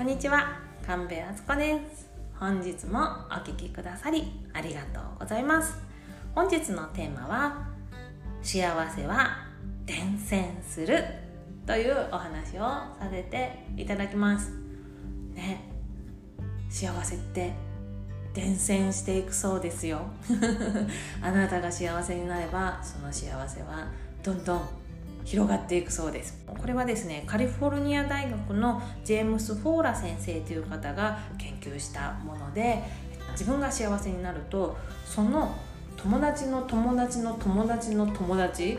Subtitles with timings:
[0.00, 0.56] こんにちは。
[0.86, 2.08] 神戸敦子です。
[2.38, 5.76] 本日もお聞きくださりありがとうございます。
[6.34, 7.66] 本日のテーマは
[8.40, 9.44] 幸せは
[9.84, 11.04] 伝染する
[11.66, 14.52] というお話をさせていただきます。
[15.34, 15.60] ね。
[16.70, 17.52] 幸せって
[18.32, 20.00] 伝染していくそうですよ。
[21.20, 23.86] あなたが幸せになればその幸せは
[24.22, 24.79] どんどん
[25.24, 26.38] 広がっていくそうです。
[26.46, 32.82] これはですねカリフォルニア大学のジェームス・フォーラ先生という方が研究したもので
[33.32, 35.56] 自分が幸せになるとその
[35.96, 38.78] 友達の友達の友達の友達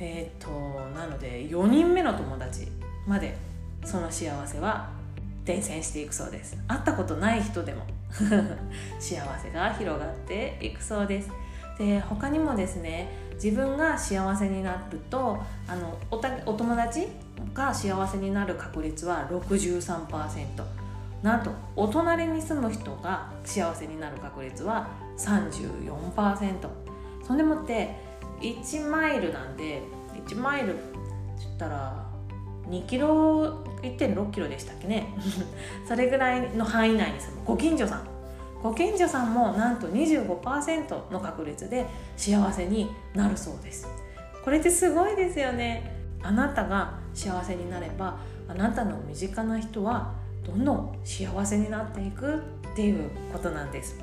[0.00, 0.48] えっ、と
[0.96, 2.66] なので4人目の友達
[3.06, 3.36] まで
[3.84, 4.90] その幸せは
[5.44, 6.56] 伝染していくそうです。
[6.68, 7.86] 会ったことない人でも
[8.98, 11.30] 幸せが広がっていくそうです。
[11.78, 13.08] で他にもですね
[13.42, 17.08] 自分が幸せになるとあのおたお友達
[17.52, 20.46] が幸せになる確率は63%
[21.22, 26.68] なんとお隣に住む人が幸せになる確率は34%
[27.26, 27.96] そんでもって
[28.40, 29.82] 1マイルなんで
[30.28, 30.82] 1マイルって
[31.38, 32.06] 言ったら
[32.68, 35.12] 2キロ1.6キロでしたっけね。
[35.86, 38.11] それぐらいの範囲内に住むご近所さん。
[38.62, 43.88] ご近所さんもなんと25%の確率で幸せになるそうです。
[44.44, 45.96] これってすごいですよね。
[46.22, 48.16] あなたが幸せになれば
[48.48, 50.12] あなたの身近な人は
[50.46, 52.38] どんどん幸せになっていくっ
[52.76, 53.98] ていうことなんです。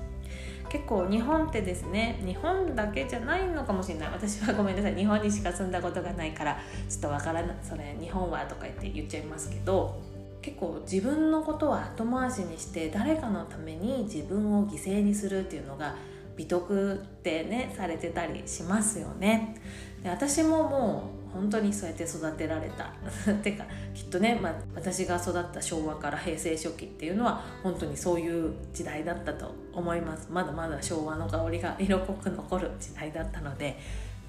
[0.68, 4.10] 結構日本ってですね日本だけじゃないのかもしれない。
[4.12, 4.96] 私はごめんなさい。
[4.96, 7.58] 日本にしか住んだことがないからちょっとわからない。
[7.64, 10.00] それ日本はとか言って言っちゃいますけど
[10.42, 15.96] 結構自分のことは後回しにして誰かのために自分を犠牲にするっていうのが
[16.38, 19.56] 美徳ってねされてたりしますよね。
[20.02, 22.94] で私ももう本当にそうやって育てられた。
[23.44, 30.30] てかきっとね、まあ、私が育った昭和から平成初期っていうのは本当にそういう時代だったと思います。
[30.32, 33.78] まだまだ昭和の香りが色濃く残る時代だったので。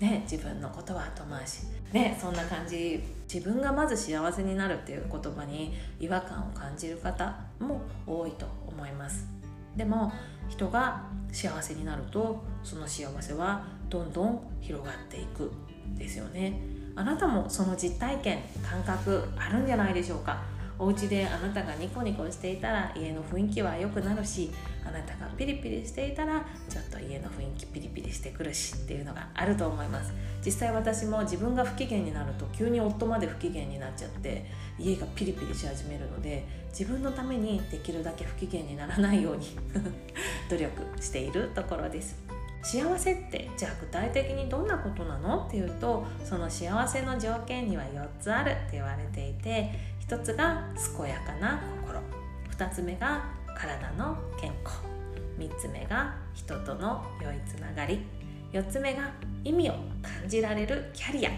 [0.00, 3.02] ね、自分のことは後回し、ね、そんな感じ。
[3.32, 9.28] 自分がまず幸せになるっていう言葉に違和感を感じる方も多いと思います。
[9.76, 10.12] でも
[10.48, 15.52] 人が幸せになるとその幸せはどんどん広がっていく
[15.96, 16.60] ですよね。
[16.96, 18.38] あなたもその実体験
[18.68, 20.42] 感覚あるんじゃないでしょうか。
[20.80, 24.50] お家であなたがニコニコしていたら家の雰囲気は良くなるし
[24.82, 30.14] あなたがピリピリしていたらちょっと家の雰囲気ピリピリしてくるしっていうのがあると思います。
[30.44, 34.46] 実際私も自分が不機嫌になると急に夫まで不機嫌になっちゃって
[34.78, 39.48] 家がピリピリし始めるので自分のためにできるだけ不機嫌にならないように
[40.48, 42.40] 努力しているところです。
[42.62, 45.46] 幸せってじゃあ具体的にどんなことなの？
[45.46, 49.72] っていうとその幸せの条件には4つあるって言われていて
[50.10, 50.64] 1つが
[50.98, 52.00] 健やかな心。
[52.50, 53.26] 2つ目が
[53.56, 54.78] 体の健康。
[55.38, 58.00] 3つ目が人との良いつながり。
[58.52, 59.12] 4つ目が
[59.44, 61.30] 意味を感じられるキャリア。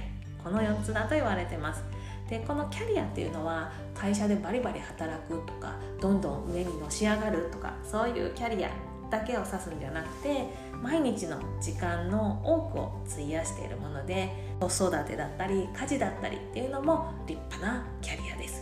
[0.42, 1.84] この4つだと言われてます。
[2.30, 8.70] でこのキャリアっていうのは会社でバリバリ働くとかどんどん上にのし上がるとかそういうキャリア
[9.10, 10.46] だけを指すんじゃなくて
[10.82, 18.61] 毎日の時間の多くを費やしているもので子育てだったり家事だったりっていうのも立派なキャリアです。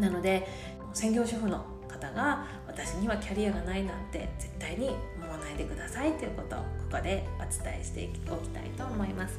[0.00, 0.46] なので
[0.92, 9.38] 専業主婦の方が私にはキャリアがないなんて絶対に思わないでくださいということをここでお伝えしておきたいと思います。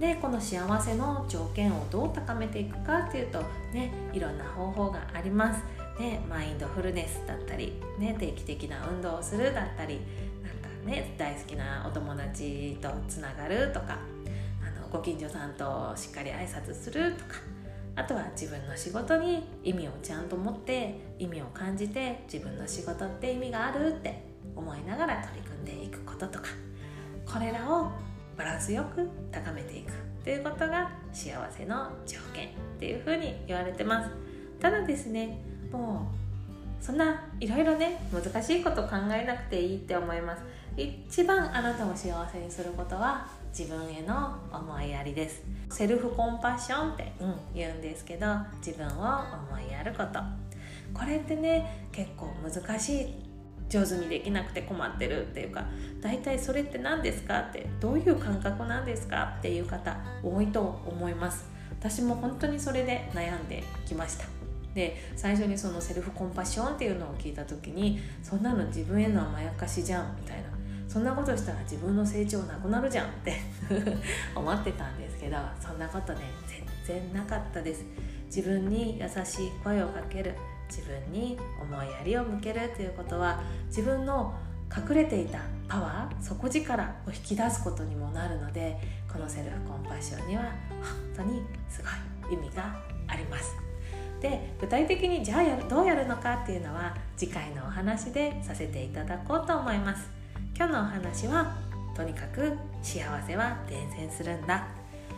[0.00, 3.40] でこの幸せの条件をどう高めていくかっていうと
[3.72, 5.62] ねいろんな方法があります。
[5.98, 10.00] ね、マインドフルネスだったり、ね、定期的な運動をするだったり
[10.42, 13.98] なんかね大好きなお友達とつながるとか
[14.66, 17.40] あのご近所さんとしっかり挨拶するとか
[17.94, 24.24] あとは自分の仕事に意味をちゃんと持って意味を感じて自分の仕事って意味があるって
[24.56, 26.46] 思いながら取り組んでいくこととか
[27.26, 27.90] これらを
[28.36, 29.92] バランスよく高めていく
[30.24, 34.10] ということが幸せの条件っていうふうに言われてます
[34.60, 35.38] ただですね
[35.70, 36.10] も
[36.80, 40.42] うそんないろいろね難しいこと考えなくていいって思います
[40.76, 45.42] 一番あなたを幸せにすることは自分への思いやりです。
[45.70, 48.26] セルフコンパッションって、うん、言うんですけど
[48.64, 50.20] 自分を思いやること。
[50.94, 53.14] これってね結構難しい
[53.68, 55.64] 上手にできなくて困ってるっていうか
[56.00, 61.44] 大体それって何ですかってどういう感覚なんですかっていう方多いと思います。
[61.78, 64.24] 私も本当にそれで悩んできました。
[64.74, 70.51] で最初にそのセルフコンパッションっていうのを聞いた時にそんなの自分への甘やかしじゃんみたいな
[70.92, 73.40] そんなことしたら自分の成長なくなるじゃんって
[74.36, 76.20] 思ってたんですけどそんなことね
[76.84, 77.82] 全然なかったです。
[78.26, 80.34] 自分に優しい声をかける
[80.68, 84.34] 自分に思いやりを向けるということは自分の
[84.74, 88.78] 隠れていたパワー底力を引き出すことにもなるので
[89.10, 90.42] このセルフコンパッションには
[91.14, 91.88] 本当にすご
[92.30, 92.76] い意味が
[93.08, 93.54] あります。
[94.20, 100.21] で具体的にじゃあやるどうやるのかっていうのは次回のお話でさせていただこうと思います。
[100.62, 101.56] 今日のお話は
[101.92, 104.68] とにかく幸せは伝染するんだ。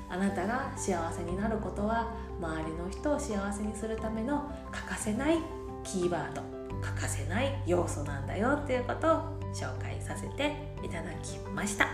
[0.08, 5.36] あなたが幸せになることは周りの人を幸せにするための欠かせない
[5.84, 6.40] キーワード
[6.80, 9.20] 欠かせない要素なんだよっていうことを
[9.52, 11.88] 紹介させていただきました。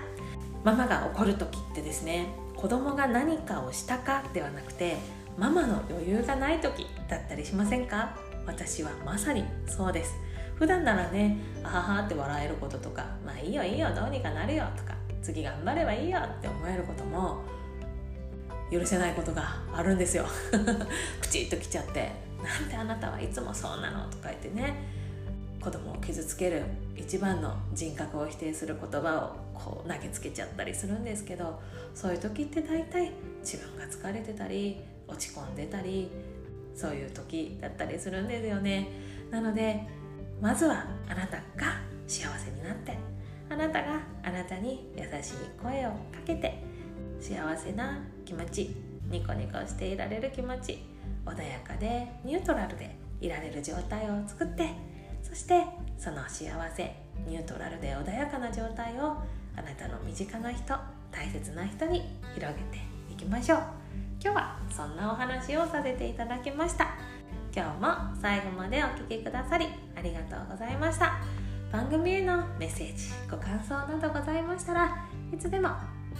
[0.62, 4.96] ママが怒る時ってですね子供が何かをしたかではなくて
[5.36, 8.16] ママの余裕がない時だったりしませんか？
[8.46, 10.14] 私はまさにそうです。
[10.60, 17.38] 普段ならねあははって笑えることとかまあいいよいいよどうにかなるよとか次頑張ればいいよって思えることも
[18.70, 20.26] 許せないことがあるんですよ
[21.22, 22.12] プチッときちゃって
[22.44, 24.74] 「なんであなたはいつもそうなの?」とか言ってね
[25.62, 26.62] 子供を傷つける
[26.94, 31.58] 一番の人格を否定する言葉をこう投げつけちゃったりするんですけど
[31.94, 34.78] そういう時って大体自分が疲れてたり
[35.08, 36.10] 落ち込んでたり
[36.76, 38.88] そういう時だったりするんですよね
[39.30, 39.99] なので
[40.40, 42.96] まずはあなたが幸せになって。
[43.50, 46.62] あなたがあなたに優しい声をかけて。
[47.20, 48.74] 幸せな気持ち。
[49.10, 50.82] ニコニコしていられる気持ち。
[51.26, 54.70] 穏やかでニュートラルでいられる状態を作って。
[55.22, 55.66] そして
[55.98, 56.96] その幸せ
[57.26, 59.18] ニュートラルで穏やかな状態を
[59.54, 60.74] あなたの身近な人
[61.10, 62.78] 大切な人に広げて
[63.10, 63.60] いきましょう。
[64.22, 66.96] 今日はそんなお話をさせていただきました。
[67.54, 69.66] 今日も最後までお聴きくださり
[69.96, 71.18] ありがとうございました。
[71.72, 75.68] 番組へのメッセージご感想などございましたらいつでも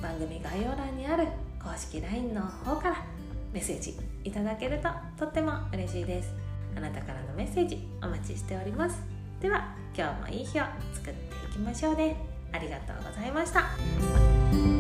[0.00, 1.27] 番組概要欄にある
[1.61, 3.05] 公式 LINE の方から
[3.53, 4.88] メッセージいただけると
[5.19, 6.32] とっても嬉しいです。
[6.77, 9.03] あなたからのメッセージお待ちしております。
[9.41, 10.62] では今日もいい日を
[10.94, 11.12] 作って
[11.49, 12.17] いきましょうね。
[12.53, 14.80] ありがとうございました。